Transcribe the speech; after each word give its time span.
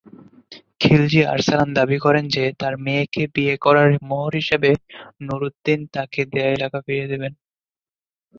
খিলজি 0.81 1.21
আরসালান 1.25 1.69
দাবি 1.77 1.97
করেন 2.05 2.25
যে 2.35 2.43
তার 2.61 2.73
মেয়েকে 2.85 3.23
বিয়ে 3.35 3.55
করার 3.57 3.89
মোহর 4.09 4.33
হিসেবে 4.41 4.69
নুরউদ্দিন 5.25 5.79
তাকে 5.95 6.21
দেয়া 6.31 6.49
এলাকা 6.57 6.77
ফিরিয়ে 6.85 7.11
দেবেন। 7.11 7.33